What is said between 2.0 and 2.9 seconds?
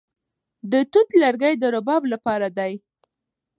لپاره دي.